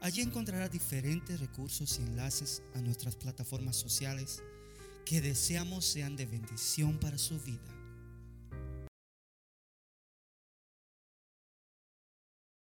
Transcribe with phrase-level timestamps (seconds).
[0.00, 4.42] Allí encontrará diferentes recursos y enlaces a nuestras plataformas sociales
[5.04, 7.76] que deseamos sean de bendición para su vida.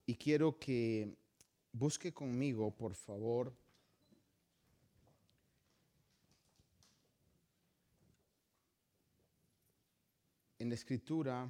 [0.05, 1.15] Y quiero que
[1.71, 3.53] busque conmigo, por favor,
[10.59, 11.49] en la escritura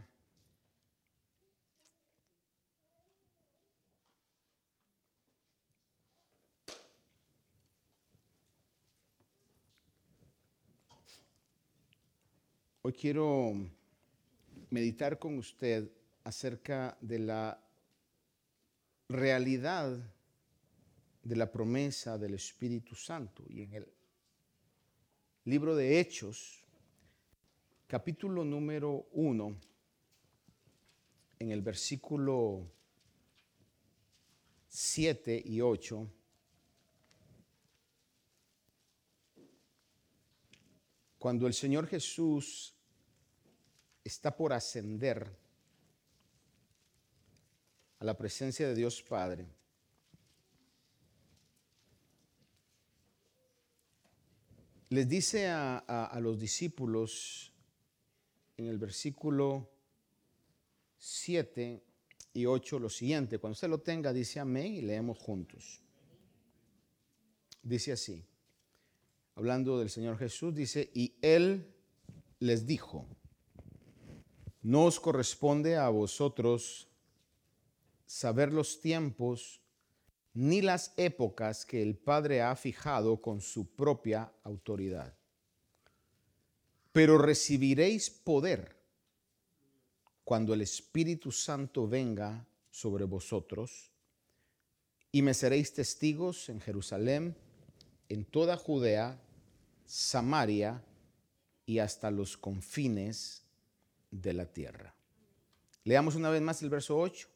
[12.84, 13.54] Hoy quiero
[14.72, 15.88] meditar con usted
[16.24, 17.64] acerca de la
[19.08, 20.00] realidad
[21.22, 23.44] de la promesa del Espíritu Santo.
[23.48, 23.94] Y en el
[25.46, 26.64] libro de Hechos,
[27.86, 29.56] capítulo número uno,
[31.38, 32.68] en el versículo
[34.70, 36.08] 7 y 8,
[41.22, 42.74] Cuando el Señor Jesús
[44.04, 45.32] está por ascender
[48.00, 49.46] a la presencia de Dios Padre,
[54.90, 57.54] les dice a, los discípulos
[58.58, 59.70] en el versículo
[60.98, 61.84] 7
[62.34, 63.38] y 8 lo siguiente.
[63.38, 65.84] Cuando usted lo tenga, dice amén y leemos juntos.
[67.62, 68.26] Dice así
[69.36, 71.74] hablando del Señor Jesús, dice, y Él
[72.40, 73.08] les dijo,
[74.62, 76.88] no os corresponde a vosotros
[78.06, 79.62] saber los tiempos
[80.34, 85.14] ni las épocas que el Padre ha fijado con su propia autoridad.
[86.92, 88.78] Pero recibiréis poder
[90.24, 93.92] cuando el Espíritu Santo venga sobre vosotros
[95.12, 97.36] y me seréis testigos en Jerusalén,
[98.08, 99.22] en toda Judea,
[99.94, 100.82] Samaria
[101.66, 103.44] y hasta los confines
[104.10, 104.96] de la tierra.
[105.84, 107.28] Leamos una vez más el verso 8.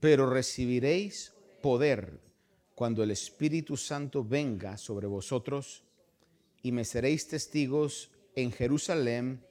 [0.00, 2.22] Pero recibiréis poder
[2.74, 5.84] cuando el Espíritu Santo venga sobre vosotros
[6.62, 9.44] y me seréis testigos en Jerusalén,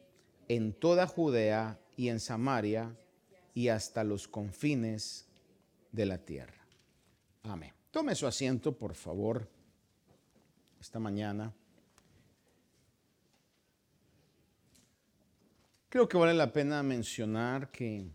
[0.48, 2.98] en toda Judea y en Samaria
[3.54, 5.28] y hasta los confines
[5.92, 6.68] de la tierra.
[7.44, 7.74] Amén.
[7.92, 9.48] Tome su asiento, por favor,
[10.82, 11.54] esta mañana.
[15.94, 18.10] Creo que vale la pena mencionar que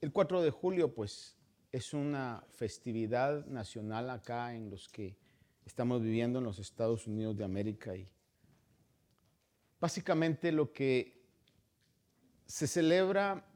[0.00, 1.36] el 4 de julio pues
[1.70, 5.18] es una festividad nacional acá en los que
[5.66, 8.10] estamos viviendo en los Estados Unidos de América y
[9.78, 11.22] básicamente lo que
[12.46, 13.46] se celebra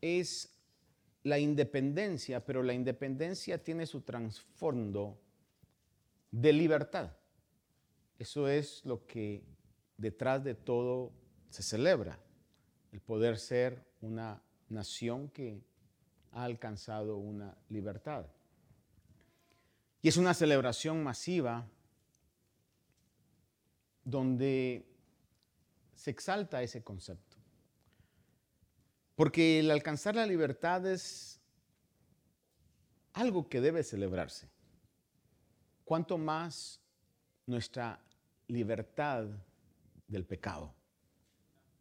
[0.00, 0.52] es
[1.22, 5.16] la independencia, pero la independencia tiene su trasfondo
[6.32, 7.12] de libertad.
[8.18, 9.53] Eso es lo que
[9.96, 11.12] detrás de todo
[11.50, 12.18] se celebra
[12.92, 15.62] el poder ser una nación que
[16.32, 18.26] ha alcanzado una libertad.
[20.02, 21.66] Y es una celebración masiva
[24.04, 24.86] donde
[25.94, 27.36] se exalta ese concepto.
[29.14, 31.40] Porque el alcanzar la libertad es
[33.12, 34.48] algo que debe celebrarse.
[35.84, 36.80] Cuanto más
[37.46, 38.00] nuestra
[38.48, 39.26] libertad
[40.08, 40.74] del pecado.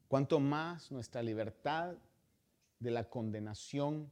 [0.07, 1.95] Cuanto más nuestra libertad
[2.79, 4.11] de la condenación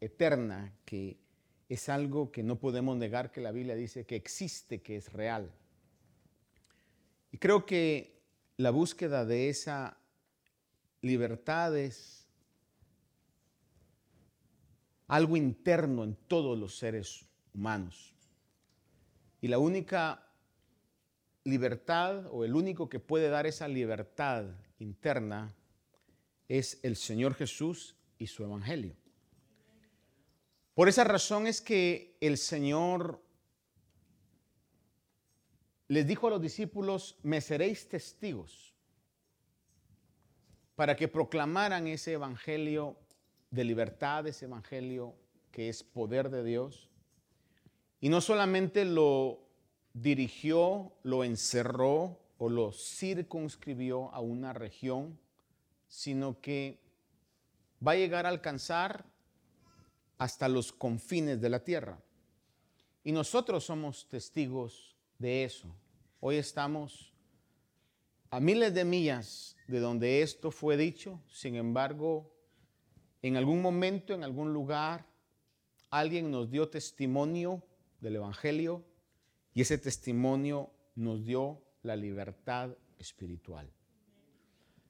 [0.00, 1.18] eterna, que
[1.68, 5.50] es algo que no podemos negar que la Biblia dice que existe, que es real.
[7.32, 8.22] Y creo que
[8.56, 9.98] la búsqueda de esa
[11.00, 12.28] libertad es
[15.08, 18.14] algo interno en todos los seres humanos.
[19.40, 20.26] Y la única
[21.44, 24.46] libertad o el único que puede dar esa libertad
[24.78, 25.54] interna
[26.48, 28.96] es el Señor Jesús y su Evangelio.
[30.74, 33.22] Por esa razón es que el Señor
[35.88, 38.74] les dijo a los discípulos, me seréis testigos
[40.74, 42.96] para que proclamaran ese Evangelio
[43.50, 45.14] de libertad, ese Evangelio
[45.52, 46.90] que es poder de Dios.
[48.00, 49.43] Y no solamente lo
[49.94, 55.18] dirigió, lo encerró o lo circunscribió a una región,
[55.88, 56.80] sino que
[57.86, 59.06] va a llegar a alcanzar
[60.18, 61.98] hasta los confines de la tierra.
[63.04, 65.74] Y nosotros somos testigos de eso.
[66.20, 67.12] Hoy estamos
[68.30, 72.32] a miles de millas de donde esto fue dicho, sin embargo,
[73.22, 75.06] en algún momento, en algún lugar,
[75.88, 77.62] alguien nos dio testimonio
[78.00, 78.84] del Evangelio
[79.54, 83.70] y ese testimonio nos dio la libertad espiritual.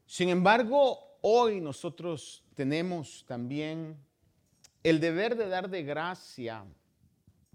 [0.07, 3.97] Sin embargo, hoy nosotros tenemos también
[4.83, 6.65] el deber de dar de gracia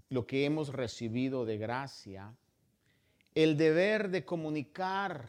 [0.08, 2.34] lo que hemos recibido de gracia,
[3.34, 5.28] el deber de comunicar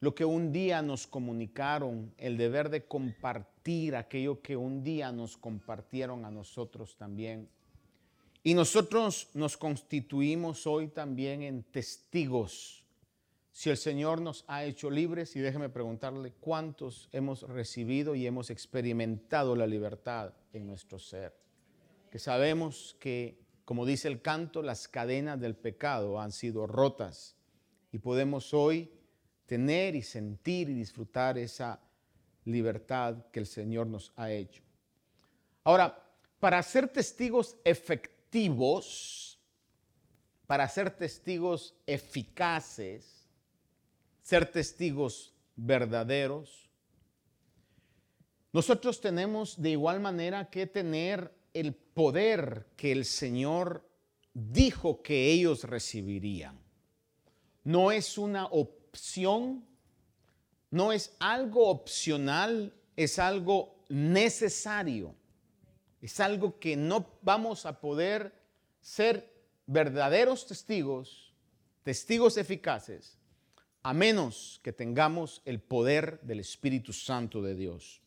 [0.00, 5.36] lo que un día nos comunicaron, el deber de compartir aquello que un día nos
[5.36, 7.48] compartieron a nosotros también.
[8.44, 12.84] Y nosotros nos constituimos hoy también en testigos.
[13.52, 18.50] Si el Señor nos ha hecho libres, y déjeme preguntarle cuántos hemos recibido y hemos
[18.50, 21.34] experimentado la libertad en nuestro ser.
[22.10, 27.36] Que sabemos que, como dice el canto, las cadenas del pecado han sido rotas
[27.90, 28.90] y podemos hoy
[29.46, 31.80] tener y sentir y disfrutar esa
[32.44, 34.62] libertad que el Señor nos ha hecho.
[35.64, 36.02] Ahora,
[36.38, 38.17] para ser testigos efectivos,
[40.46, 43.28] para ser testigos eficaces,
[44.22, 46.68] ser testigos verdaderos,
[48.52, 53.86] nosotros tenemos de igual manera que tener el poder que el Señor
[54.32, 56.58] dijo que ellos recibirían.
[57.64, 59.68] No es una opción
[60.70, 65.14] no es algo opcional, es algo necesario.
[66.00, 68.32] Es algo que no vamos a poder
[68.80, 69.32] ser
[69.66, 71.32] verdaderos testigos,
[71.82, 73.18] testigos eficaces,
[73.82, 78.00] a menos que tengamos el poder del Espíritu Santo de Dios.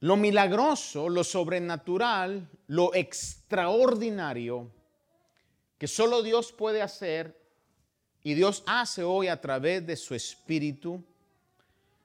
[0.00, 4.72] Lo milagroso, lo sobrenatural, lo extraordinario
[5.78, 7.40] que solo Dios puede hacer
[8.22, 11.04] y Dios hace hoy a través de su Espíritu,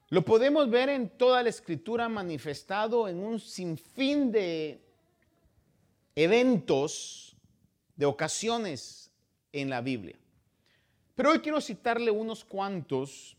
[0.09, 4.81] lo podemos ver en toda la escritura manifestado en un sinfín de
[6.15, 7.35] eventos,
[7.95, 9.11] de ocasiones
[9.51, 10.17] en la Biblia.
[11.15, 13.35] Pero hoy quiero citarle unos cuantos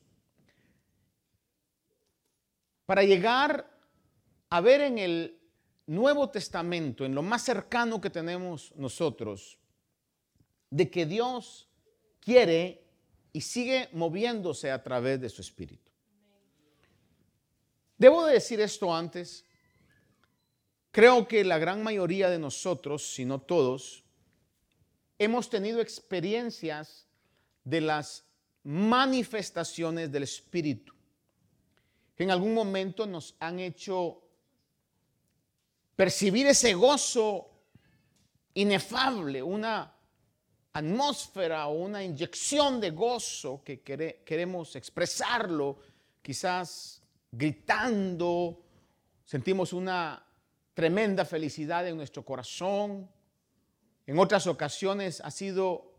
[2.84, 3.70] para llegar
[4.50, 5.38] a ver en el
[5.86, 9.58] Nuevo Testamento, en lo más cercano que tenemos nosotros,
[10.70, 11.68] de que Dios
[12.20, 12.82] quiere
[13.32, 15.87] y sigue moviéndose a través de su espíritu.
[17.98, 19.44] Debo decir esto antes.
[20.92, 24.04] Creo que la gran mayoría de nosotros, si no todos,
[25.18, 27.08] hemos tenido experiencias
[27.64, 28.24] de las
[28.62, 30.94] manifestaciones del Espíritu,
[32.14, 34.22] que en algún momento nos han hecho
[35.96, 37.50] percibir ese gozo
[38.54, 39.92] inefable, una
[40.72, 45.80] atmósfera o una inyección de gozo que queremos expresarlo,
[46.22, 46.97] quizás
[47.30, 48.62] gritando,
[49.24, 50.24] sentimos una
[50.74, 53.10] tremenda felicidad en nuestro corazón.
[54.06, 55.92] En otras ocasiones ha sido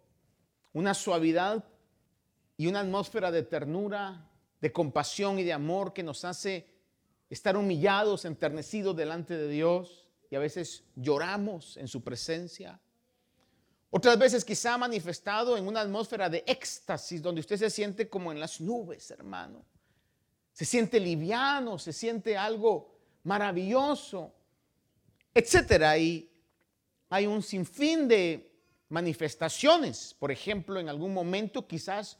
[0.73, 1.65] una suavidad
[2.57, 4.29] y una atmósfera de ternura,
[4.61, 6.67] de compasión y de amor que nos hace
[7.29, 12.79] estar humillados, enternecidos delante de Dios y a veces lloramos en su presencia.
[13.91, 18.39] Otras veces quizá manifestado en una atmósfera de éxtasis donde usted se siente como en
[18.39, 19.65] las nubes, hermano.
[20.53, 24.33] Se siente liviano, se siente algo maravilloso,
[25.33, 25.97] etcétera.
[25.97, 26.29] Y
[27.09, 28.51] hay un sinfín de
[28.89, 30.15] manifestaciones.
[30.17, 32.17] Por ejemplo, en algún momento quizás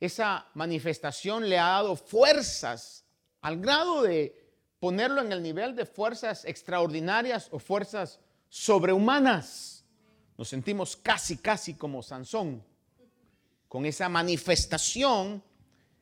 [0.00, 3.04] esa manifestación le ha dado fuerzas
[3.40, 4.48] al grado de
[4.78, 9.84] ponerlo en el nivel de fuerzas extraordinarias o fuerzas sobrehumanas.
[10.36, 12.64] Nos sentimos casi, casi como Sansón,
[13.66, 15.42] con esa manifestación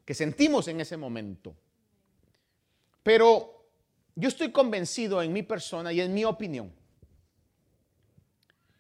[0.07, 1.55] que sentimos en ese momento.
[3.03, 3.69] Pero
[4.15, 6.73] yo estoy convencido en mi persona y en mi opinión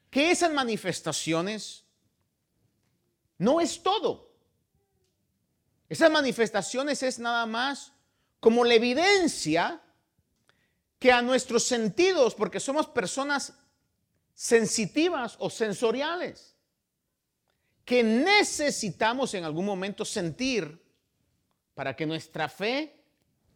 [0.08, 1.84] que esas manifestaciones
[3.36, 4.30] no es todo.
[5.88, 7.92] Esas manifestaciones es nada más
[8.40, 9.82] como la evidencia
[10.98, 13.52] que a nuestros sentidos, porque somos personas
[14.32, 16.54] sensitivas o sensoriales
[17.84, 20.85] que necesitamos en algún momento sentir
[21.76, 23.04] para que nuestra fe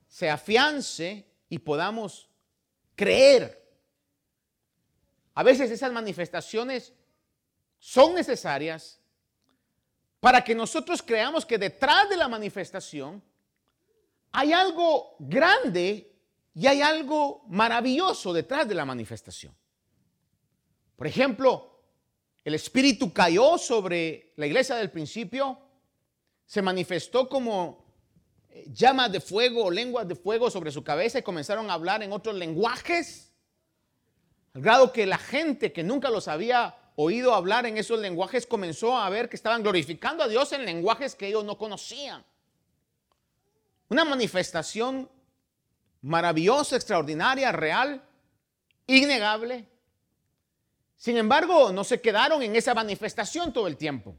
[0.07, 2.29] se afiance y podamos
[2.95, 3.67] creer.
[5.33, 6.93] A veces esas manifestaciones
[7.79, 9.01] son necesarias
[10.21, 13.23] para que nosotros creamos que detrás de la manifestación
[14.33, 16.15] hay algo grande
[16.53, 19.57] y hay algo maravilloso detrás de la manifestación.
[20.95, 21.81] Por ejemplo,
[22.45, 25.59] el Espíritu cayó sobre la iglesia del principio,
[26.45, 27.80] se manifestó como
[28.67, 32.13] llamas de fuego o lenguas de fuego sobre su cabeza y comenzaron a hablar en
[32.13, 33.33] otros lenguajes,
[34.55, 38.97] al grado que la gente que nunca los había oído hablar en esos lenguajes comenzó
[38.97, 42.25] a ver que estaban glorificando a Dios en lenguajes que ellos no conocían.
[43.89, 45.09] Una manifestación
[46.03, 48.03] maravillosa, extraordinaria, real,
[48.87, 49.67] innegable.
[50.97, 54.17] Sin embargo, no se quedaron en esa manifestación todo el tiempo.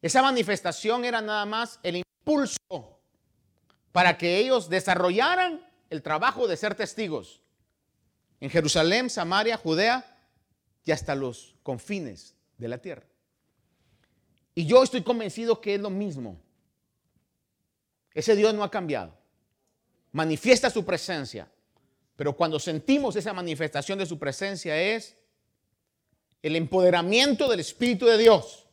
[0.00, 1.96] Esa manifestación era nada más el
[3.92, 7.40] para que ellos desarrollaran el trabajo de ser testigos
[8.40, 10.04] en Jerusalén, Samaria, Judea
[10.84, 13.04] y hasta los confines de la tierra.
[14.54, 16.40] Y yo estoy convencido que es lo mismo.
[18.12, 19.16] Ese Dios no ha cambiado.
[20.12, 21.48] Manifiesta su presencia.
[22.16, 25.16] Pero cuando sentimos esa manifestación de su presencia es
[26.42, 28.67] el empoderamiento del Espíritu de Dios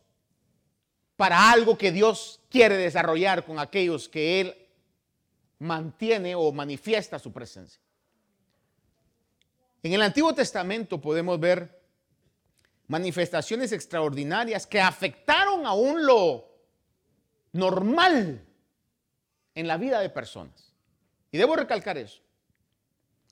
[1.16, 4.56] para algo que Dios quiere desarrollar con aquellos que Él
[5.60, 7.82] mantiene o manifiesta su presencia.
[9.84, 11.82] En el Antiguo Testamento podemos ver
[12.88, 16.46] manifestaciones extraordinarias que afectaron aún lo
[17.54, 18.46] normal
[19.54, 20.74] en la vida de personas.
[21.32, 22.22] Y debo recalcar eso.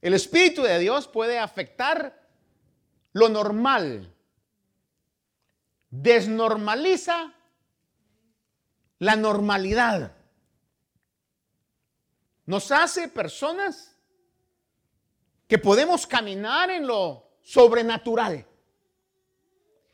[0.01, 2.27] El Espíritu de Dios puede afectar
[3.13, 4.13] lo normal.
[5.89, 7.33] Desnormaliza
[8.99, 10.15] la normalidad.
[12.45, 13.95] Nos hace personas
[15.47, 18.45] que podemos caminar en lo sobrenatural.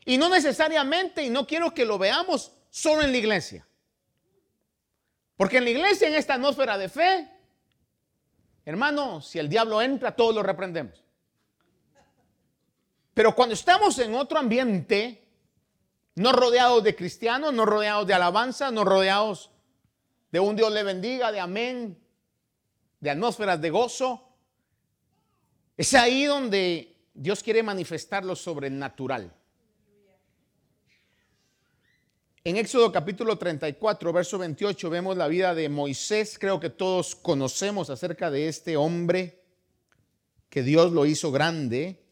[0.05, 3.67] Y no necesariamente, y no quiero que lo veamos solo en la iglesia.
[5.35, 7.29] Porque en la iglesia, en esta atmósfera de fe,
[8.65, 11.03] hermano, si el diablo entra, todos lo reprendemos.
[13.13, 15.28] Pero cuando estamos en otro ambiente,
[16.19, 19.51] no rodeados de cristianos, no rodeados de alabanza, no rodeados
[20.29, 21.97] de un Dios le bendiga, de amén,
[22.99, 24.21] de atmósferas de gozo.
[25.77, 29.33] Es ahí donde Dios quiere manifestar lo sobrenatural.
[32.43, 36.37] En Éxodo capítulo 34, verso 28, vemos la vida de Moisés.
[36.37, 39.41] Creo que todos conocemos acerca de este hombre
[40.49, 42.03] que Dios lo hizo grande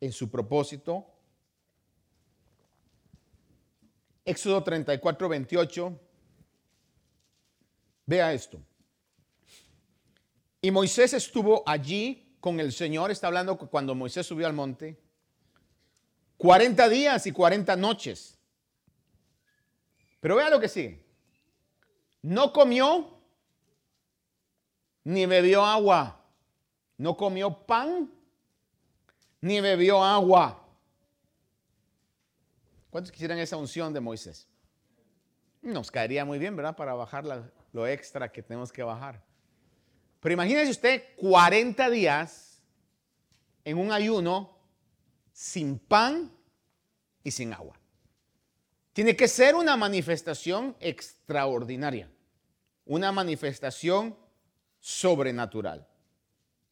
[0.00, 1.07] en su propósito.
[4.28, 6.00] Éxodo 34, 28.
[8.04, 8.60] Vea esto.
[10.60, 15.00] Y Moisés estuvo allí con el Señor, está hablando cuando Moisés subió al monte,
[16.36, 18.38] 40 días y 40 noches.
[20.20, 21.04] Pero vea lo que sigue.
[22.20, 23.18] No comió
[25.04, 26.22] ni bebió agua.
[26.98, 28.12] No comió pan
[29.40, 30.67] ni bebió agua.
[32.90, 34.46] ¿Cuántos quisieran esa unción de Moisés?
[35.60, 36.76] Nos caería muy bien, ¿verdad?
[36.76, 37.24] Para bajar
[37.72, 39.22] lo extra que tenemos que bajar.
[40.20, 42.62] Pero imagínese usted 40 días
[43.64, 44.58] en un ayuno
[45.32, 46.32] sin pan
[47.22, 47.78] y sin agua.
[48.92, 52.10] Tiene que ser una manifestación extraordinaria,
[52.84, 54.16] una manifestación
[54.80, 55.86] sobrenatural.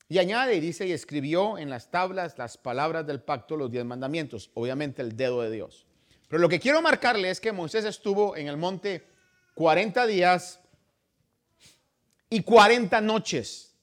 [0.08, 3.84] Y añade y dice, y escribió en las tablas las palabras del pacto, los diez
[3.84, 5.86] mandamientos, obviamente el dedo de Dios.
[6.28, 9.06] Pero lo que quiero marcarle es que Moisés estuvo en el monte
[9.54, 10.60] 40 días
[12.28, 13.74] y 40 noches.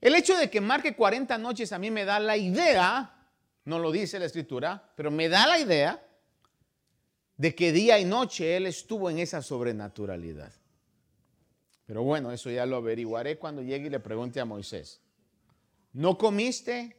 [0.00, 3.28] El hecho de que marque 40 noches a mí me da la idea,
[3.64, 6.04] no lo dice la escritura, pero me da la idea
[7.36, 10.52] de que día y noche él estuvo en esa sobrenaturalidad.
[11.86, 15.00] Pero bueno, eso ya lo averiguaré cuando llegue y le pregunte a Moisés.
[15.92, 16.96] ¿No comiste?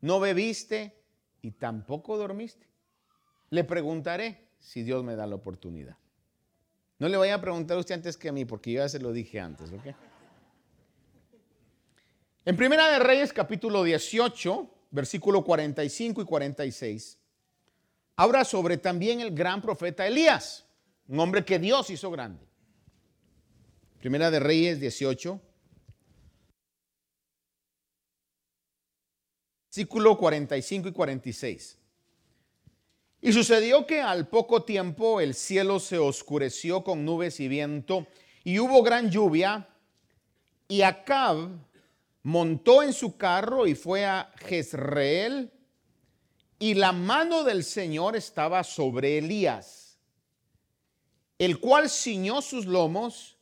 [0.00, 1.00] ¿No bebiste?
[1.42, 2.71] Y tampoco dormiste.
[3.52, 5.98] Le preguntaré si Dios me da la oportunidad.
[6.98, 8.98] No le voy a preguntar a usted antes que a mí, porque yo ya se
[8.98, 9.94] lo dije antes, ¿ok?
[12.46, 17.18] En Primera de Reyes, capítulo 18, versículo 45 y 46,
[18.16, 20.64] habla sobre también el gran profeta Elías,
[21.06, 22.46] un hombre que Dios hizo grande.
[23.98, 25.38] Primera de Reyes 18,
[29.66, 31.81] versículo 45 y 46.
[33.24, 38.08] Y sucedió que al poco tiempo el cielo se oscureció con nubes y viento,
[38.42, 39.68] y hubo gran lluvia,
[40.66, 41.48] y Acab
[42.24, 45.52] montó en su carro y fue a Jezreel,
[46.58, 49.98] y la mano del Señor estaba sobre Elías,
[51.38, 53.36] el cual ciñó sus lomos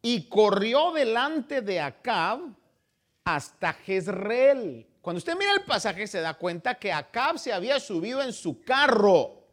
[0.00, 2.40] y corrió delante de Acab
[3.24, 4.86] hasta Jezreel.
[5.02, 8.62] Cuando usted mira el pasaje se da cuenta que Acab se había subido en su
[8.62, 9.48] carro,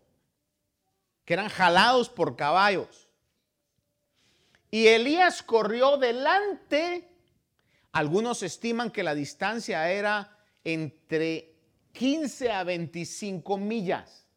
[1.26, 3.08] que eran jalados por caballos.
[4.70, 7.10] Y Elías corrió delante.
[7.92, 11.56] Algunos estiman que la distancia era entre
[11.94, 14.28] 15 a 25 millas.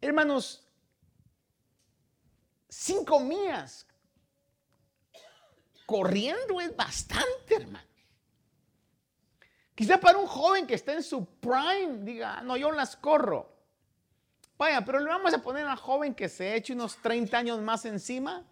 [0.00, 0.62] Hermanos,
[2.68, 3.84] 5 millas
[5.84, 7.87] corriendo es bastante, hermano.
[9.78, 13.48] Quizá para un joven que está en su prime diga, no, yo las corro.
[14.58, 17.84] Vaya, pero le vamos a poner a joven que se eche unos 30 años más
[17.84, 18.44] encima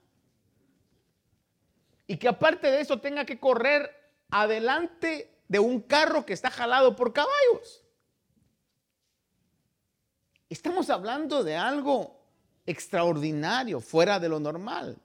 [2.07, 3.91] y que aparte de eso tenga que correr
[4.31, 7.83] adelante de un carro que está jalado por caballos.
[10.49, 12.25] Estamos hablando de algo
[12.67, 14.97] extraordinario, fuera de lo normal.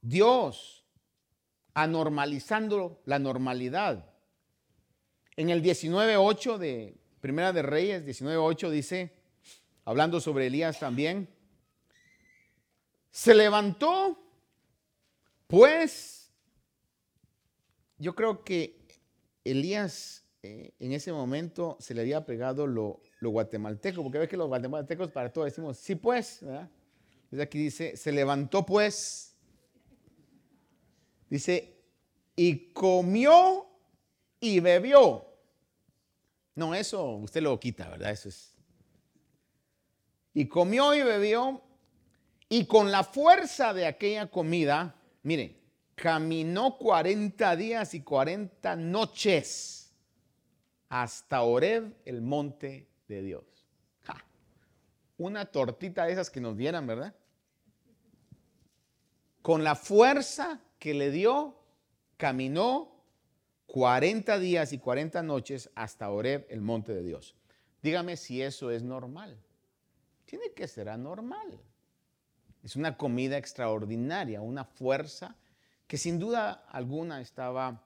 [0.00, 0.79] Dios
[1.74, 4.06] anormalizando la normalidad.
[5.36, 9.12] En el 19.8 de Primera de Reyes 19.8 dice,
[9.84, 11.28] hablando sobre Elías también,
[13.10, 14.18] se levantó,
[15.46, 16.32] pues,
[17.98, 18.80] yo creo que
[19.44, 24.48] Elías eh, en ese momento se le había pegado lo, guatemalteco, porque ve que los
[24.48, 26.70] guatemaltecos para todo decimos, sí pues, ¿verdad?
[27.40, 29.29] Aquí dice, se levantó pues,
[31.30, 31.80] dice,
[32.36, 33.66] y comió
[34.38, 35.26] y bebió.
[36.54, 38.10] No, eso usted lo quita, ¿verdad?
[38.10, 38.54] Eso es.
[40.34, 41.62] Y comió y bebió,
[42.48, 45.56] y con la fuerza de aquella comida, mire,
[45.94, 49.92] caminó 40 días y 40 noches
[50.88, 53.44] hasta Oreb, el monte de Dios.
[55.18, 57.14] Una tortita de esas que nos dieran, ¿verdad?
[59.42, 61.54] Con la fuerza que le dio,
[62.16, 62.90] caminó
[63.66, 67.36] 40 días y 40 noches hasta Oreb, el monte de Dios.
[67.82, 69.38] Dígame si eso es normal.
[70.24, 71.60] Tiene que ser anormal.
[72.64, 75.36] Es una comida extraordinaria, una fuerza
[75.86, 77.84] que sin duda alguna estaba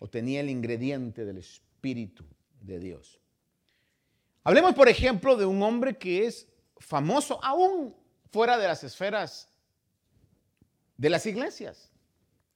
[0.00, 2.24] o tenía el ingrediente del Espíritu
[2.60, 3.20] de Dios.
[4.44, 7.96] Hablemos, por ejemplo, de un hombre que es famoso aún
[8.30, 9.48] fuera de las esferas
[10.96, 11.90] de las iglesias,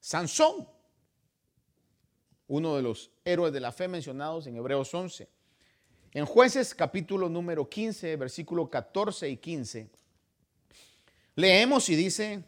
[0.00, 0.66] Sansón
[2.50, 5.28] uno de los héroes de la fe mencionados en Hebreos 11.
[6.12, 9.88] En jueces capítulo número 15, versículo 14 y 15,
[11.36, 12.42] leemos y dice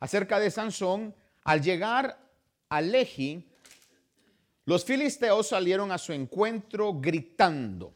[0.00, 1.14] acerca de Sansón,
[1.44, 2.18] al llegar
[2.68, 3.48] a Lehi,
[4.64, 7.94] los filisteos salieron a su encuentro gritando.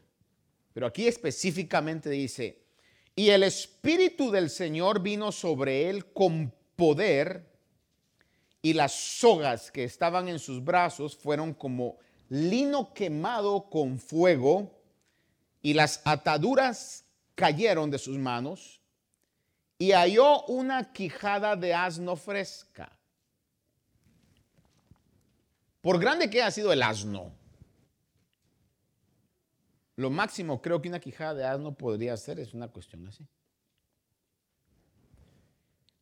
[0.72, 2.62] Pero aquí específicamente dice,
[3.16, 7.49] y el Espíritu del Señor vino sobre él con poder
[8.62, 14.78] y las sogas que estaban en sus brazos fueron como lino quemado con fuego,
[15.62, 18.80] y las ataduras cayeron de sus manos,
[19.78, 22.96] y halló una quijada de asno fresca.
[25.80, 27.32] Por grande que haya sido el asno,
[29.96, 33.26] lo máximo creo que una quijada de asno podría ser es una cuestión así.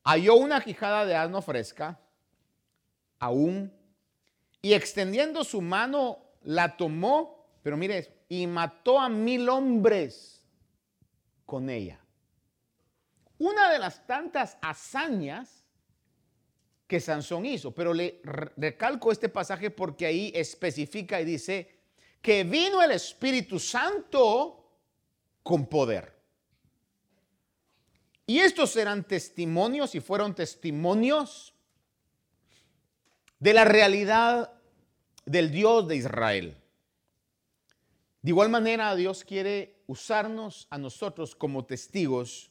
[0.05, 2.01] Halló una quijada de asno fresca
[3.19, 3.73] aún,
[4.61, 10.43] y extendiendo su mano la tomó, pero mire, y mató a mil hombres
[11.47, 12.01] con ella.
[13.39, 15.65] Una de las tantas hazañas
[16.87, 21.79] que Sansón hizo, pero le recalco este pasaje porque ahí especifica y dice
[22.21, 24.59] que vino el Espíritu Santo
[25.43, 26.19] con poder.
[28.27, 31.55] Y estos eran testimonios y fueron testimonios
[33.40, 34.53] de la realidad
[35.24, 36.57] del Dios de Israel.
[38.22, 42.51] De igual manera, Dios quiere usarnos a nosotros como testigos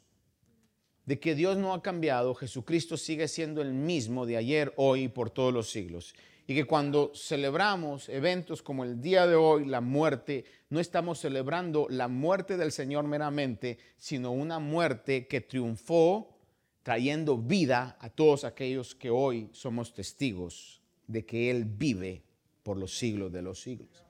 [1.05, 5.07] de que Dios no ha cambiado, Jesucristo sigue siendo el mismo de ayer, hoy y
[5.07, 6.13] por todos los siglos.
[6.47, 11.87] Y que cuando celebramos eventos como el día de hoy, la muerte, no estamos celebrando
[11.89, 16.37] la muerte del Señor meramente, sino una muerte que triunfó
[16.83, 20.76] trayendo vida a todos aquellos que hoy somos testigos
[21.07, 22.21] de que Él vive
[22.63, 24.03] por los siglos de los siglos.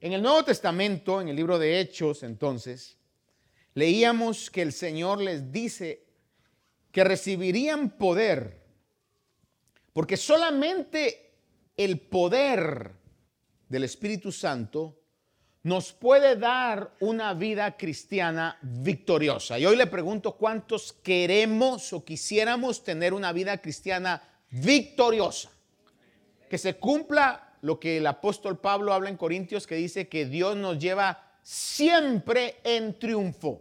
[0.00, 2.98] En el Nuevo Testamento, en el libro de Hechos, entonces,
[3.72, 6.04] leíamos que el Señor les dice
[6.92, 8.62] que recibirían poder
[9.94, 11.36] Porque solamente
[11.76, 12.92] el poder
[13.68, 15.00] del Espíritu Santo
[15.62, 19.58] nos puede dar una vida cristiana victoriosa.
[19.58, 25.53] Y hoy le pregunto cuántos queremos o quisiéramos tener una vida cristiana victoriosa.
[26.54, 30.56] Que se cumpla lo que el apóstol Pablo habla en Corintios, que dice que Dios
[30.56, 33.60] nos lleva siempre en triunfo.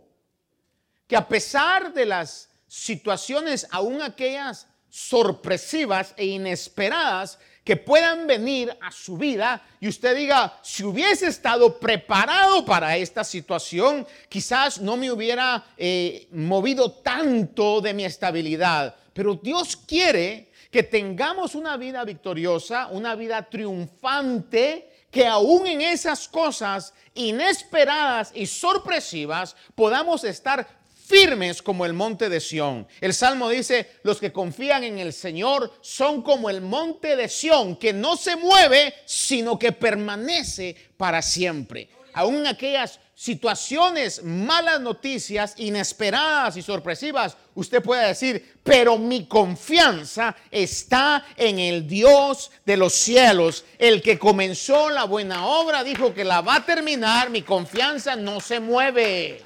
[1.07, 8.91] Que a pesar de las situaciones, aún aquellas sorpresivas e inesperadas, que puedan venir a
[8.91, 15.11] su vida y usted diga, si hubiese estado preparado para esta situación, quizás no me
[15.11, 18.95] hubiera eh, movido tanto de mi estabilidad.
[19.13, 26.27] Pero Dios quiere que tengamos una vida victoriosa, una vida triunfante, que aún en esas
[26.27, 30.67] cosas inesperadas y sorpresivas podamos estar
[31.05, 32.87] firmes como el monte de Sión.
[33.01, 37.75] El Salmo dice, los que confían en el Señor son como el monte de Sión,
[37.75, 41.89] que no se mueve, sino que permanece para siempre.
[42.13, 50.35] Aún en aquellas situaciones, malas noticias, inesperadas y sorpresivas, usted puede decir, pero mi confianza
[50.51, 53.65] está en el Dios de los cielos.
[53.79, 58.39] El que comenzó la buena obra dijo que la va a terminar, mi confianza no
[58.39, 59.43] se mueve.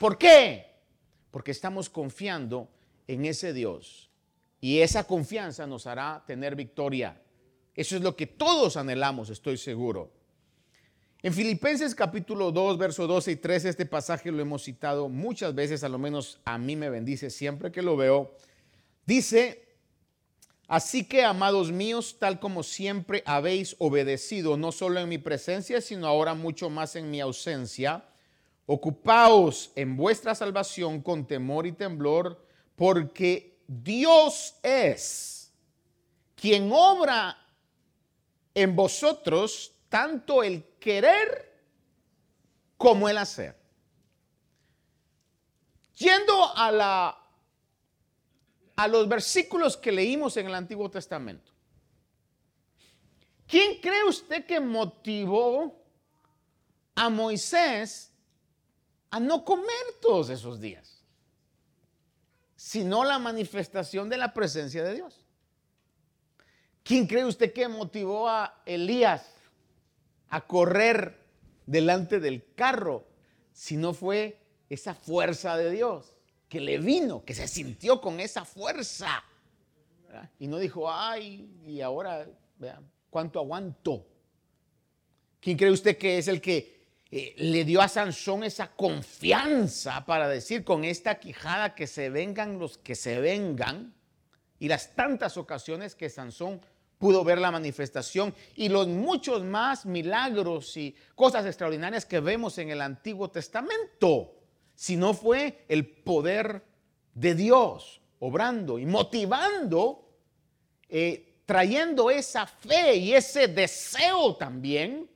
[0.00, 0.64] ¿Por qué?
[1.30, 2.70] Porque estamos confiando
[3.06, 4.08] en ese Dios.
[4.58, 7.20] Y esa confianza nos hará tener victoria.
[7.74, 10.10] Eso es lo que todos anhelamos, estoy seguro.
[11.20, 15.84] En Filipenses capítulo 2, verso 12 y 13, este pasaje lo hemos citado muchas veces,
[15.84, 18.34] a lo menos a mí me bendice siempre que lo veo.
[19.04, 19.68] Dice,
[20.66, 26.06] así que amados míos, tal como siempre habéis obedecido, no solo en mi presencia, sino
[26.06, 28.06] ahora mucho más en mi ausencia,
[28.72, 35.52] Ocupaos en vuestra salvación con temor y temblor, porque Dios es
[36.36, 37.36] quien obra
[38.54, 41.52] en vosotros tanto el querer
[42.76, 43.60] como el hacer.
[45.96, 47.16] Yendo a la
[48.76, 51.50] a los versículos que leímos en el Antiguo Testamento.
[53.48, 55.76] ¿Quién cree usted que motivó
[56.94, 58.09] a Moisés
[59.10, 59.66] a no comer
[60.00, 61.02] todos esos días,
[62.56, 65.26] sino la manifestación de la presencia de Dios.
[66.82, 69.26] ¿Quién cree usted que motivó a Elías
[70.28, 71.18] a correr
[71.66, 73.06] delante del carro
[73.52, 76.14] si no fue esa fuerza de Dios
[76.48, 79.24] que le vino, que se sintió con esa fuerza?
[80.38, 82.26] Y no dijo, ay, y ahora,
[82.58, 84.06] vean, ¿cuánto aguanto?
[85.40, 86.79] ¿Quién cree usted que es el que
[87.12, 92.58] eh, le dio a Sansón esa confianza para decir con esta quijada que se vengan
[92.58, 93.92] los que se vengan
[94.60, 96.60] y las tantas ocasiones que Sansón
[96.98, 102.70] pudo ver la manifestación y los muchos más milagros y cosas extraordinarias que vemos en
[102.70, 104.36] el Antiguo Testamento,
[104.74, 106.62] si no fue el poder
[107.14, 110.10] de Dios obrando y motivando,
[110.88, 115.08] eh, trayendo esa fe y ese deseo también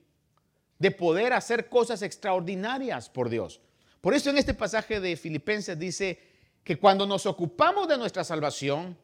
[0.85, 3.59] de poder hacer cosas extraordinarias por Dios.
[4.03, 6.21] Por eso en este pasaje de Filipenses dice
[6.63, 8.95] que cuando nos ocupamos de nuestra salvación,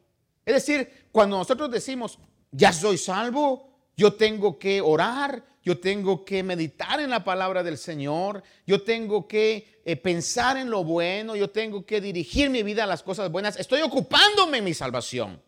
[0.45, 2.19] es decir, cuando nosotros decimos,
[2.51, 3.67] ya soy salvo,
[3.97, 9.27] yo tengo que orar, yo tengo que meditar en la palabra del Señor, yo tengo
[9.27, 13.31] que eh, pensar en lo bueno, yo tengo que dirigir mi vida a las cosas
[13.31, 15.41] buenas, estoy ocupándome en mi salvación.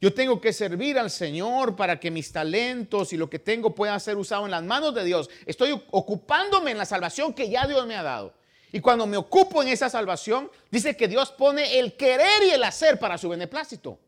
[0.00, 3.98] Yo tengo que servir al Señor para que mis talentos y lo que tengo pueda
[4.00, 5.30] ser usado en las manos de Dios.
[5.46, 8.34] Estoy ocupándome en la salvación que ya Dios me ha dado.
[8.72, 12.64] Y cuando me ocupo en esa salvación, dice que Dios pone el querer y el
[12.64, 13.98] hacer para su beneplácito.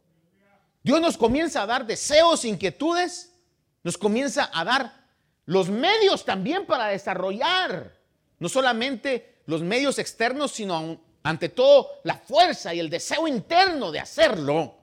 [0.83, 3.33] Dios nos comienza a dar deseos, inquietudes,
[3.83, 5.07] nos comienza a dar
[5.45, 7.97] los medios también para desarrollar,
[8.41, 14.01] no solamente los medios externos, sino ante todo la fuerza y el deseo interno de
[14.01, 14.75] hacerlo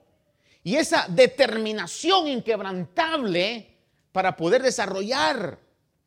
[0.63, 3.77] y esa determinación inquebrantable
[4.11, 5.59] para poder desarrollar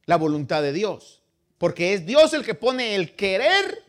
[0.06, 1.22] la voluntad de Dios.
[1.58, 3.84] Porque es Dios el que pone el querer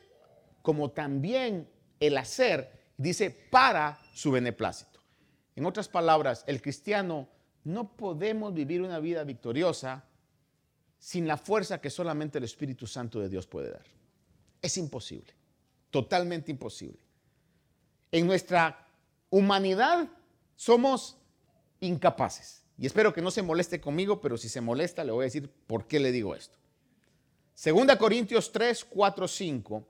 [0.62, 5.00] como también el hacer, dice, para su beneplácito.
[5.56, 7.30] En otras palabras, el cristiano
[7.64, 10.06] no podemos vivir una vida victoriosa
[11.00, 13.86] sin la fuerza que solamente el Espíritu Santo de Dios puede dar.
[14.62, 15.34] Es imposible,
[15.90, 17.00] totalmente imposible.
[18.12, 18.86] En nuestra
[19.30, 20.10] humanidad
[20.58, 21.16] somos
[21.80, 22.64] incapaces.
[22.78, 25.50] Y espero que no se moleste conmigo, pero si se molesta le voy a decir
[25.68, 26.58] por qué le digo esto.
[27.54, 29.88] Segunda Corintios 3, 4, 5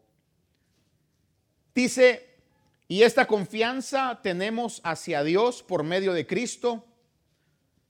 [1.74, 2.36] dice,
[2.88, 6.86] Y esta confianza tenemos hacia Dios por medio de Cristo.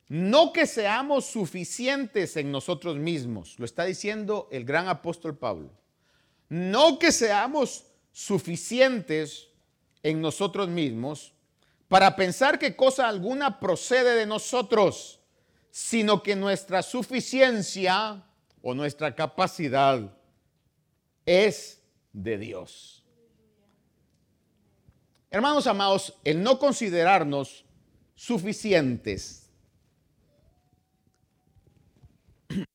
[0.08, 5.70] No que seamos suficientes en nosotros mismos, lo está diciendo el gran apóstol Pablo.
[6.50, 9.50] No que seamos suficientes
[10.02, 11.34] en nosotros mismos
[11.88, 15.20] para pensar que cosa alguna procede de nosotros,
[15.72, 18.24] sino que nuestra suficiencia
[18.62, 20.14] o nuestra capacidad
[21.26, 23.06] es de Dios.
[25.30, 27.64] Hermanos amados, el no considerarnos
[28.16, 29.50] suficientes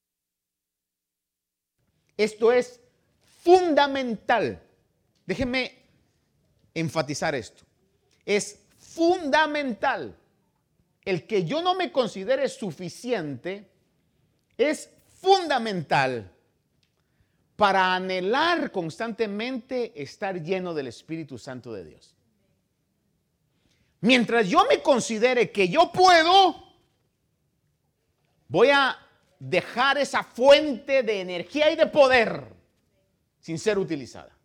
[2.17, 2.81] esto es
[3.43, 4.63] fundamental.
[5.27, 5.83] Déjenme
[6.75, 7.65] enfatizar esto.
[8.25, 8.62] Es
[8.95, 10.17] fundamental.
[11.05, 13.69] El que yo no me considere suficiente
[14.57, 14.89] es
[15.21, 16.31] fundamental
[17.57, 22.15] para anhelar constantemente estar lleno del Espíritu Santo de Dios.
[24.01, 26.57] Mientras yo me considere que yo puedo,
[28.49, 28.99] voy a
[29.39, 32.47] dejar esa fuente de energía y de poder
[33.41, 34.37] sin ser utilizada.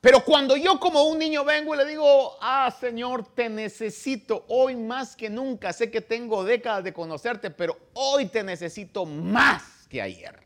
[0.00, 4.74] Pero cuando yo como un niño vengo y le digo, ah Señor, te necesito hoy
[4.74, 10.00] más que nunca, sé que tengo décadas de conocerte, pero hoy te necesito más que
[10.00, 10.40] ayer.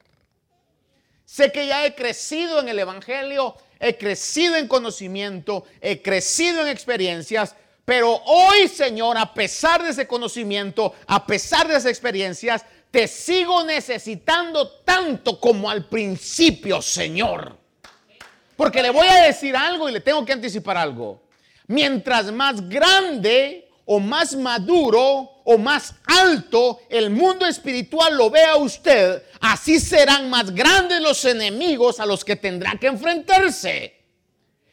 [1.24, 6.68] Sé que ya he crecido en el Evangelio, he crecido en conocimiento, he crecido en
[6.68, 13.06] experiencias, pero hoy Señor, a pesar de ese conocimiento, a pesar de esas experiencias, te
[13.06, 17.63] sigo necesitando tanto como al principio, Señor.
[18.56, 21.22] Porque le voy a decir algo y le tengo que anticipar algo.
[21.66, 29.22] Mientras más grande o más maduro o más alto el mundo espiritual lo vea usted,
[29.40, 33.94] así serán más grandes los enemigos a los que tendrá que enfrentarse.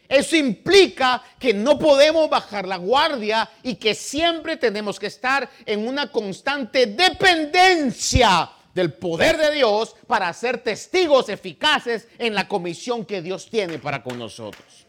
[0.08, 5.88] Eso implica que no podemos bajar la guardia y que siempre tenemos que estar en
[5.88, 13.22] una constante dependencia del poder de Dios para ser testigos eficaces en la comisión que
[13.22, 14.88] Dios tiene para con nosotros.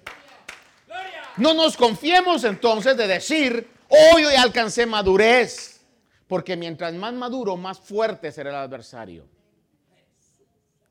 [1.37, 5.81] No nos confiemos entonces de decir, hoy hoy alcancé madurez,
[6.27, 9.27] porque mientras más maduro, más fuerte será el adversario.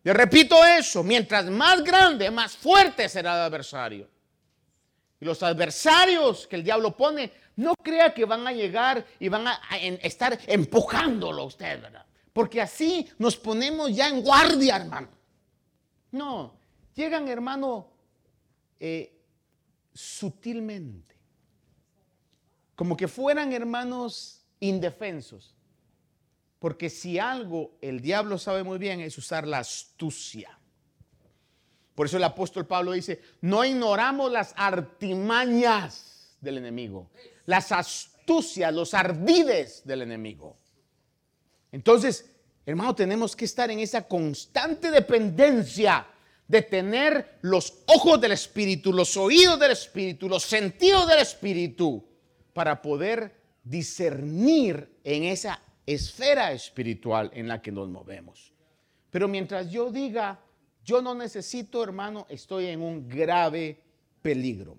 [0.03, 4.09] Le repito eso, mientras más grande, más fuerte será el adversario.
[5.19, 9.47] Y los adversarios que el diablo pone, no crea que van a llegar y van
[9.47, 9.61] a,
[10.01, 12.05] estar empujándolo a usted, ¿verdad?
[12.33, 15.09] Porque así nos ponemos ya en guardia, hermano.
[16.11, 16.53] No,
[16.95, 17.87] llegan, hermano,
[18.79, 19.21] eh,
[19.93, 21.15] sutilmente.
[22.75, 25.55] Como que fueran hermanos indefensos.
[26.59, 30.57] Porque si algo el diablo sabe muy bien es usar la astucia.
[31.95, 37.09] Por eso el apóstol Pablo dice, no ignoramos las artimañas del enemigo,
[37.45, 40.55] las astucias, los ardides del enemigo.
[41.71, 42.29] Entonces,
[42.65, 46.07] hermano, tenemos que estar en esa constante dependencia
[46.47, 52.05] de tener los ojos del Espíritu, los oídos del Espíritu, los sentidos del Espíritu,
[52.53, 58.51] para poder discernir en esa esfera espiritual en la que nos movemos.
[59.09, 60.41] Pero mientras yo diga,
[60.83, 63.79] yo no necesito, hermano, estoy en un grave
[64.21, 64.77] peligro.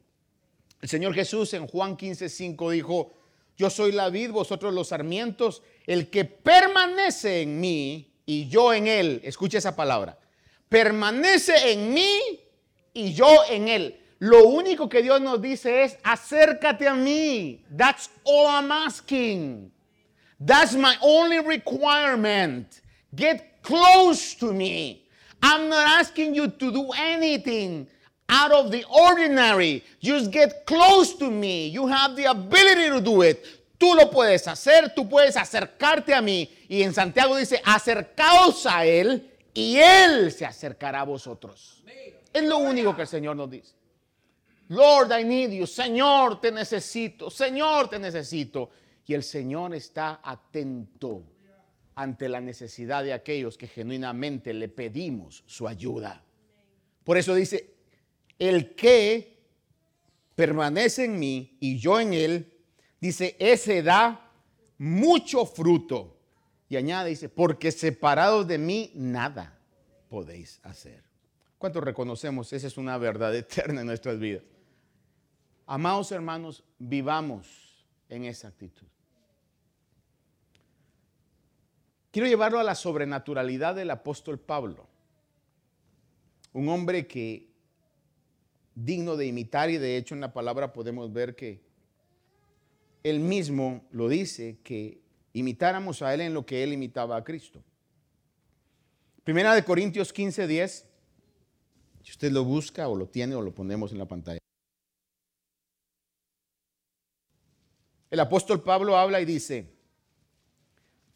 [0.80, 3.12] El Señor Jesús en Juan 15, 5 dijo,
[3.56, 5.62] yo soy la vid, vosotros los sarmientos.
[5.86, 10.18] El que permanece en mí y yo en él, escucha esa palabra,
[10.68, 12.40] permanece en mí
[12.94, 13.98] y yo en él.
[14.18, 17.64] Lo único que Dios nos dice es, acércate a mí.
[17.76, 19.72] That's all I'm asking.
[20.38, 22.82] That's my only requirement.
[23.14, 25.08] Get close to me.
[25.42, 27.88] I'm not asking you to do anything
[28.28, 29.82] out of the ordinary.
[30.00, 31.68] Just get close to me.
[31.68, 33.44] You have the ability to do it.
[33.78, 36.48] Tú lo puedes hacer, tú puedes acercarte a mí.
[36.68, 41.82] Y en Santiago dice, acercaos a Él y Él se acercará a vosotros.
[42.32, 43.74] Es lo único que el Señor nos dice.
[44.68, 45.66] Lord, I need you.
[45.66, 47.28] Señor, te necesito.
[47.28, 48.70] Señor, te necesito.
[49.04, 51.24] Y el Señor está atento
[51.94, 56.22] ante la necesidad de aquellos que genuinamente le pedimos su ayuda.
[57.04, 57.71] Por eso dice,
[58.48, 59.38] el que
[60.34, 62.52] permanece en mí y yo en él,
[63.00, 64.32] dice, ese da
[64.78, 66.18] mucho fruto.
[66.68, 69.56] Y añade, dice, porque separados de mí nada
[70.08, 71.04] podéis hacer.
[71.56, 72.52] ¿Cuántos reconocemos?
[72.52, 74.42] Esa es una verdad eterna en nuestras vidas.
[75.64, 78.88] Amados hermanos, vivamos en esa actitud.
[82.10, 84.88] Quiero llevarlo a la sobrenaturalidad del apóstol Pablo,
[86.52, 87.51] un hombre que
[88.74, 91.60] digno de imitar y de hecho en la palabra podemos ver que
[93.02, 95.00] él mismo lo dice, que
[95.32, 97.62] imitáramos a él en lo que él imitaba a Cristo.
[99.24, 100.88] Primera de Corintios 15, 10.
[102.02, 104.38] Si usted lo busca o lo tiene o lo ponemos en la pantalla.
[108.10, 109.72] El apóstol Pablo habla y dice,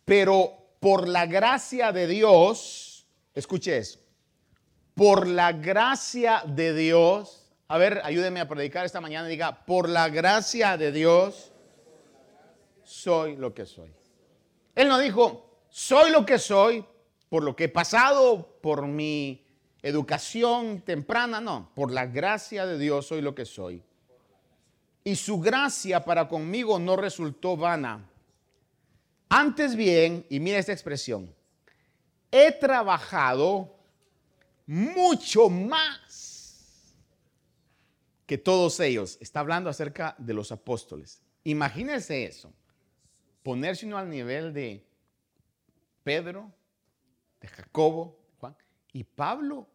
[0.04, 3.98] pero por la gracia de Dios, escuche eso,
[4.94, 10.08] por la gracia de Dios, a ver, ayúdeme a predicar esta mañana diga, por la
[10.08, 11.52] gracia de Dios,
[12.84, 13.92] soy lo que soy.
[14.74, 16.84] Él no dijo, soy lo que soy
[17.28, 19.44] por lo que he pasado, por mi
[19.82, 23.82] educación temprana, no, por la gracia de Dios soy lo que soy.
[25.04, 28.08] Y su gracia para conmigo no resultó vana.
[29.28, 31.34] Antes bien, y mira esta expresión,
[32.30, 33.76] he trabajado
[34.66, 36.00] mucho más
[38.26, 39.16] que todos ellos.
[39.20, 41.22] Está hablando acerca de los apóstoles.
[41.44, 42.52] Imagínense eso.
[43.42, 44.84] Ponerse uno al nivel de
[46.02, 46.52] Pedro,
[47.40, 48.56] de Jacobo, Juan.
[48.92, 49.68] Y Pablo,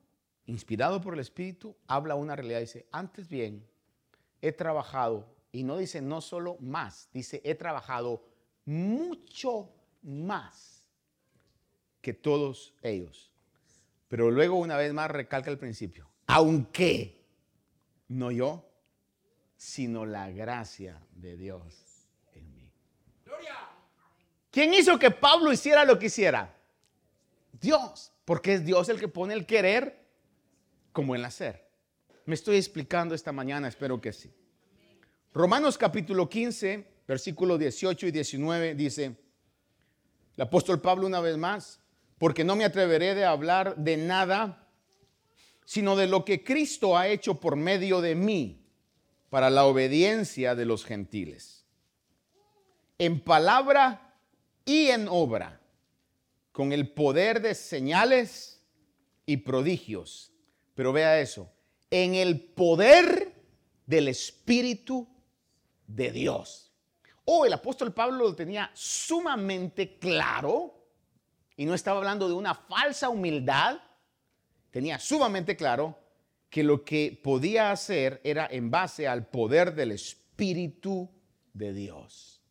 [0.46, 2.60] inspirado por el Espíritu, habla una realidad.
[2.60, 3.66] Dice, antes bien,
[4.42, 8.26] he trabajado, y no dice no solo más, dice, he trabajado
[8.66, 10.86] mucho más
[12.02, 13.32] que todos ellos.
[14.08, 17.21] Pero luego una vez más recalca el principio, aunque
[18.12, 18.68] no yo,
[19.56, 22.72] sino la gracia de Dios en mí.
[24.50, 26.54] ¿Quién hizo que Pablo hiciera lo que hiciera?
[27.54, 30.06] Dios, porque es Dios el que pone el querer
[30.92, 31.70] como el hacer.
[32.26, 34.32] Me estoy explicando esta mañana, espero que sí.
[35.34, 39.16] Romanos capítulo 15, versículos 18 y 19 dice,
[40.36, 41.80] el apóstol Pablo una vez más,
[42.18, 44.61] porque no me atreveré de hablar de nada,
[45.72, 48.68] sino de lo que Cristo ha hecho por medio de mí
[49.30, 51.66] para la obediencia de los gentiles.
[53.00, 54.18] En palabra
[54.66, 55.62] y en obra,
[56.52, 58.62] con el poder de señales
[59.26, 60.34] y prodigios.
[60.76, 61.50] Pero vea eso,
[61.90, 63.34] en el poder
[63.86, 65.08] del Espíritu
[65.88, 66.74] de Dios.
[67.24, 70.84] Oh, el apóstol Pablo lo tenía sumamente claro
[71.56, 73.80] y no estaba hablando de una falsa humildad,
[74.72, 75.98] tenía sumamente claro
[76.50, 81.10] que lo que podía hacer era en base al poder del Espíritu
[81.54, 82.42] de Dios.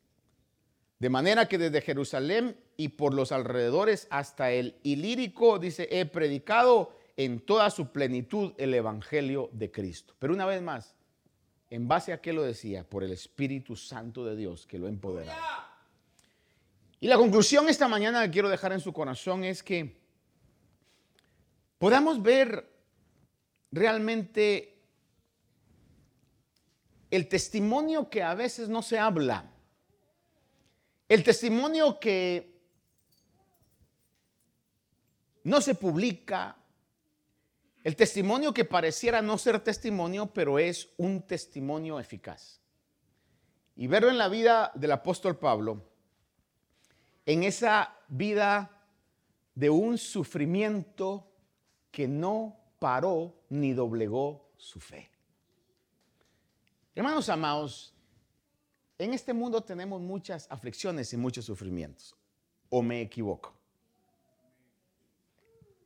[0.99, 6.97] De manera que desde Jerusalén y por los alrededores hasta el Ilírico, dice, he predicado
[7.17, 10.15] en toda su plenitud el Evangelio de Cristo.
[10.19, 10.95] Pero una vez más,
[11.69, 12.89] ¿en base a qué lo decía?
[12.89, 15.79] Por el Espíritu Santo de Dios que lo empoderaba.
[17.01, 20.00] Y la conclusión esta mañana que quiero dejar en su corazón es que
[21.81, 22.71] podamos ver
[23.73, 24.79] realmente
[27.11, 29.51] el testimonio que a veces no se habla,
[31.09, 32.61] el testimonio que
[35.43, 36.59] no se publica,
[37.83, 42.61] el testimonio que pareciera no ser testimonio, pero es un testimonio eficaz.
[43.75, 45.83] Y verlo en la vida del apóstol Pablo,
[47.25, 48.85] en esa vida
[49.55, 51.30] de un sufrimiento
[51.91, 55.11] que no paró ni doblegó su fe.
[56.95, 57.95] Hermanos amados,
[58.99, 62.15] en este mundo tenemos muchas aflicciones y muchos sufrimientos.
[62.69, 63.55] ¿O me equivoco?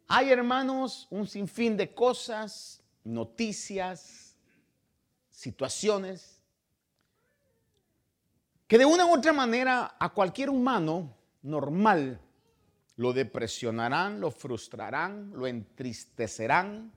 [0.08, 4.36] Hay, hermanos, un sinfín de cosas, noticias,
[5.30, 6.40] situaciones,
[8.66, 12.20] que de una u otra manera a cualquier humano normal,
[12.96, 16.92] lo depresionarán, lo frustrarán, lo entristecerán,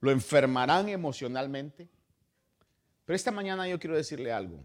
[0.00, 1.88] lo enfermarán emocionalmente.
[3.04, 4.62] Pero esta mañana yo quiero decirle algo.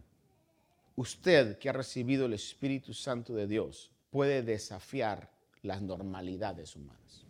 [0.96, 5.30] Usted que ha recibido el Espíritu Santo de Dios puede desafiar
[5.62, 7.26] las normalidades humanas.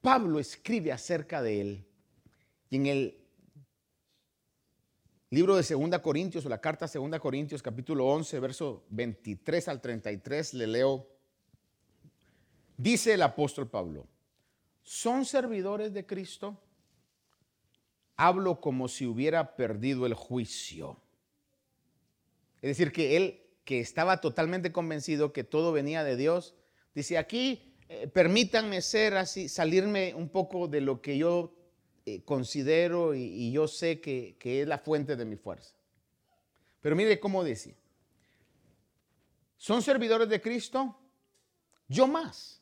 [0.00, 1.86] Pablo escribe acerca de él
[2.70, 3.21] y en el
[5.32, 10.52] libro de Segunda Corintios o la carta Segunda Corintios capítulo 11 verso 23 al 33
[10.52, 11.08] le leo.
[12.76, 14.06] Dice el apóstol Pablo
[14.82, 16.60] son servidores de Cristo
[18.14, 20.98] hablo como si hubiera perdido el juicio.
[22.60, 26.54] Es decir que él que estaba totalmente convencido que todo venía de Dios
[26.94, 31.54] dice aquí eh, permítanme ser así salirme un poco de lo que yo
[32.04, 35.74] eh, considero y, yo sé que, que es la fuente de mi fuerza.
[36.80, 37.76] Pero mire cómo dice,
[39.56, 40.98] son servidores de Cristo,
[41.86, 42.60] yo más.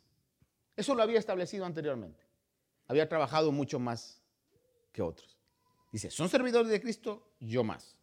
[0.76, 2.24] Eso lo había establecido anteriormente.
[2.86, 4.20] había trabajado mucho más
[4.93, 5.38] que otros.
[5.93, 7.97] Dice, son servidores de Cristo, yo más.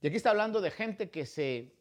[0.00, 1.74] Y aquí está hablando de gente que se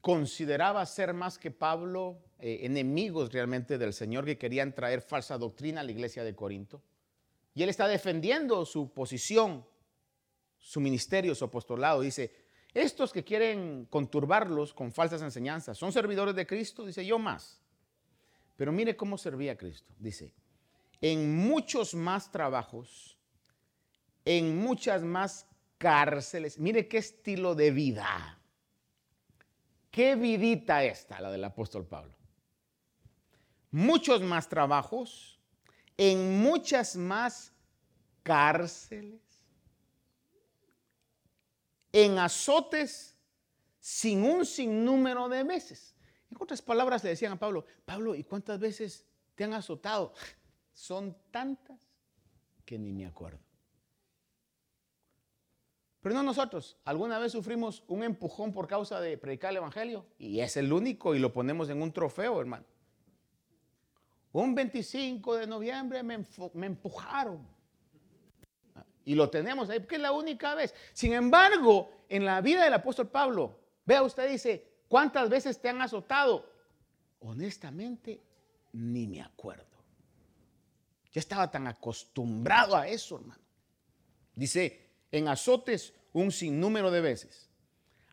[0.00, 5.80] consideraba ser más que Pablo, eh, enemigos realmente del Señor, que querían traer falsa doctrina
[5.80, 6.82] a la iglesia de Corinto.
[7.54, 9.64] Y él está defendiendo su posición,
[10.58, 12.00] su ministerio, su apostolado.
[12.00, 12.34] Dice,
[12.72, 16.84] estos que quieren conturbarlos con falsas enseñanzas, ¿son servidores de Cristo?
[16.84, 17.60] Dice, yo más.
[18.56, 19.94] Pero mire cómo servía Cristo.
[19.98, 20.34] Dice,
[21.00, 23.16] en muchos más trabajos,
[24.24, 25.46] en muchas más
[25.78, 26.58] cárceles.
[26.58, 28.40] Mire qué estilo de vida.
[29.90, 32.16] Qué vidita esta, la del apóstol Pablo.
[33.70, 35.33] Muchos más trabajos,
[35.96, 37.52] en muchas más
[38.22, 39.20] cárceles,
[41.92, 43.16] en azotes
[43.78, 45.94] sin un sinnúmero de veces.
[46.30, 50.14] En otras palabras le decían a Pablo, Pablo, ¿y cuántas veces te han azotado?
[50.72, 51.80] Son tantas
[52.64, 53.38] que ni me acuerdo.
[56.00, 56.76] Pero no nosotros.
[56.84, 61.14] Alguna vez sufrimos un empujón por causa de predicar el Evangelio y es el único
[61.14, 62.66] y lo ponemos en un trofeo, hermano.
[64.34, 66.16] Un 25 de noviembre me,
[66.66, 67.46] empujaron.
[69.04, 70.74] Y lo tenemos ahí porque es la única vez.
[70.92, 75.80] Sin embargo, en la vida del apóstol Pablo, vea usted dice, ¿cuántas veces te han
[75.80, 76.50] azotado?
[77.20, 78.20] Honestamente,
[78.72, 79.64] ni me acuerdo.
[81.12, 83.44] Ya estaba tan acostumbrado a eso, hermano.
[84.34, 87.48] Dice, en azotes un sinnúmero de veces,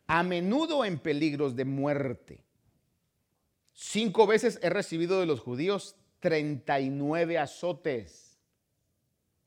[0.06, 2.44] a menudo en peligros de muerte.
[3.72, 8.38] Cinco veces he recibido de los judíos 39 azotes.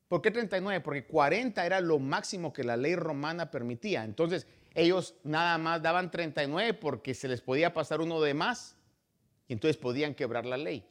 [0.09, 0.81] ¿Por qué 39?
[0.81, 4.03] Porque 40 era lo máximo que la ley romana permitía.
[4.03, 8.75] Entonces, ellos nada más daban 39 porque se les podía pasar uno de más
[9.47, 10.85] y entonces podían quebrar la ley.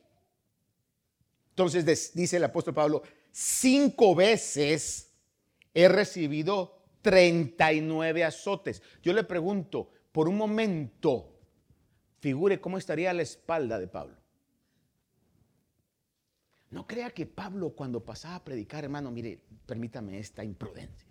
[1.51, 5.13] Entonces dice el apóstol Pablo, cinco veces
[5.75, 8.83] he recibido 39 azotes.
[9.03, 11.39] Yo le pregunto, por un momento,
[12.21, 14.24] figure cómo estaría la espalda de Pablo.
[16.75, 21.09] No crea que Pablo cuando pasaba a predicar, hermano, mire, permítame esta imprudencia.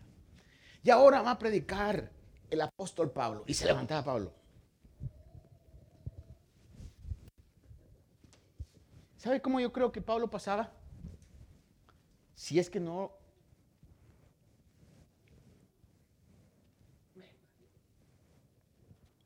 [0.83, 2.11] Y ahora va a predicar
[2.49, 3.45] el apóstol Pablo.
[3.47, 4.33] Y se levantaba Pablo.
[9.15, 10.73] ¿Sabe cómo yo creo que Pablo pasaba?
[12.35, 13.13] Si es que no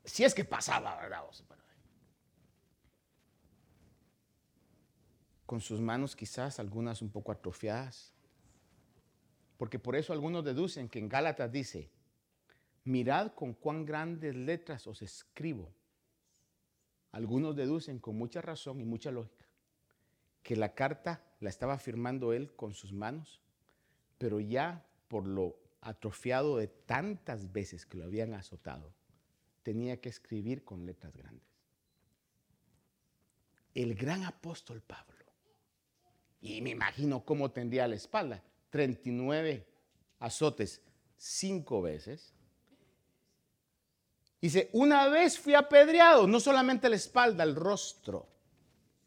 [0.03, 1.23] Si es que pasaba, ¿verdad?
[5.47, 8.13] Con sus manos quizás algunas un poco atrofiadas.
[9.57, 11.89] Porque por eso algunos deducen que en Gálatas dice,
[12.83, 15.73] mirad con cuán grandes letras os escribo.
[17.11, 19.47] Algunos deducen con mucha razón y mucha lógica
[20.47, 23.41] que la carta la estaba firmando él con sus manos,
[24.17, 28.93] pero ya por lo atrofiado de tantas veces que lo habían azotado,
[29.61, 31.49] tenía que escribir con letras grandes.
[33.73, 35.26] El gran apóstol Pablo.
[36.39, 38.43] Y me imagino cómo tendría la espalda.
[38.69, 39.65] 39
[40.19, 40.81] azotes
[41.15, 42.33] cinco veces.
[44.39, 48.27] Dice, una vez fui apedreado, no solamente la espalda, el rostro,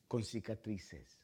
[0.09, 1.19] con cicatrices.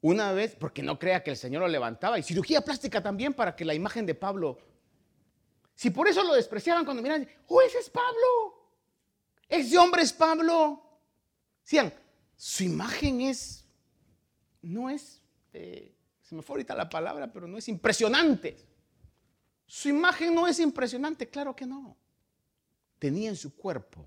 [0.00, 3.56] Una vez, porque no crea que el Señor lo levantaba, y cirugía plástica también para
[3.56, 4.58] que la imagen de Pablo
[5.74, 8.70] si por eso lo despreciaban cuando miran, oh, ese es Pablo.
[9.48, 10.80] Ese hombre es Pablo.
[11.64, 11.92] Decían,
[12.36, 13.61] su imagen es,
[14.62, 15.20] no es,
[15.52, 18.56] eh, se me fue ahorita la palabra, pero no es impresionante.
[19.66, 21.96] Su imagen no es impresionante, claro que no.
[22.98, 24.06] Tenía en su cuerpo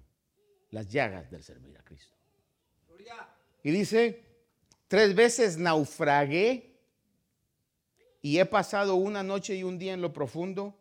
[0.71, 2.15] las llagas del servir a Cristo.
[3.63, 4.23] Y dice,
[4.87, 6.79] tres veces naufragué
[8.21, 10.77] y he pasado una noche y un día en lo profundo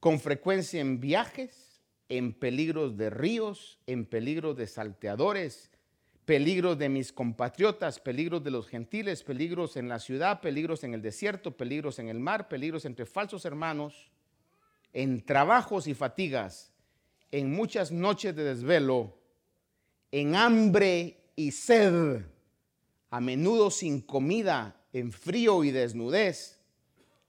[0.00, 1.80] con frecuencia en viajes,
[2.10, 5.70] en peligros de ríos, en peligros de salteadores,
[6.24, 11.02] peligros de mis compatriotas, peligros de los gentiles, peligros en la ciudad, peligros en el
[11.02, 14.10] desierto, peligros en el mar, peligros entre falsos hermanos,
[14.92, 16.72] en trabajos y fatigas,
[17.30, 19.18] en muchas noches de desvelo,
[20.10, 22.22] en hambre y sed,
[23.10, 26.60] a menudo sin comida, en frío y desnudez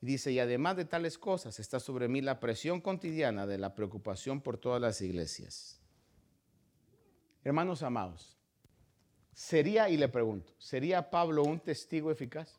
[0.05, 4.39] dice, y además de tales cosas, está sobre mí la presión cotidiana de la preocupación
[4.39, 5.81] por todas las iglesias.
[7.43, 8.37] Hermanos amados,
[9.35, 12.57] ¿sería, y le pregunto, ¿sería Pablo un testigo eficaz?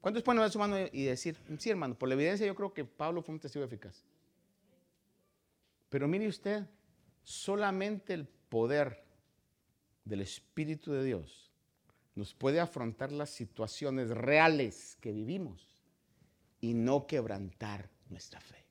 [0.00, 2.84] ¿Cuántos pueden ver su mano y decir, sí hermano, por la evidencia yo creo que
[2.84, 4.04] Pablo fue un testigo eficaz?
[5.88, 6.64] Pero mire usted,
[7.24, 9.02] solamente el poder
[10.04, 11.50] del Espíritu de Dios
[12.14, 15.76] nos puede afrontar las situaciones reales que vivimos
[16.60, 18.64] y no quebrantar nuestra fe.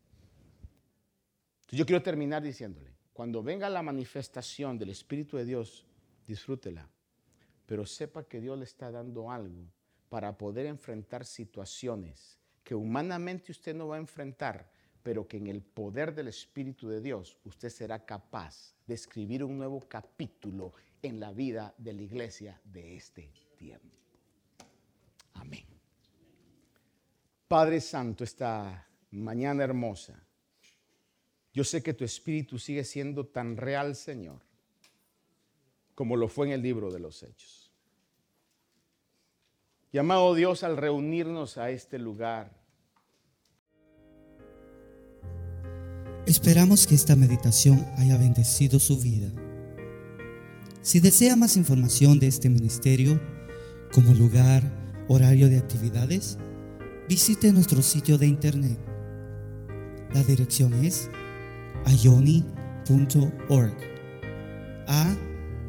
[1.72, 5.86] yo quiero terminar diciéndole, cuando venga la manifestación del Espíritu de Dios,
[6.28, 6.90] disfrútela,
[7.66, 9.72] pero sepa que Dios le está dando algo
[10.10, 14.70] para poder enfrentar situaciones que humanamente usted no va a enfrentar,
[15.04, 19.58] pero que en el poder del Espíritu de Dios usted será capaz de escribir un
[19.58, 23.96] nuevo capítulo en la vida de la iglesia de este tiempo.
[25.34, 25.66] Amén.
[27.48, 30.20] Padre Santo, esta mañana hermosa,
[31.54, 34.42] yo sé que tu Espíritu sigue siendo tan real, Señor,
[35.96, 37.72] como lo fue en el libro de los Hechos.
[39.92, 42.66] Y amado Dios, al reunirnos a este lugar,
[46.26, 49.32] Esperamos que esta meditación haya bendecido su vida.
[50.82, 53.22] Si desea más información de este ministerio,
[53.94, 54.64] como lugar,
[55.08, 56.40] horario de actividades,
[57.08, 58.80] visite nuestro sitio de internet.
[60.16, 61.12] La dirección es
[61.86, 63.78] ayoni.org.
[64.88, 65.16] A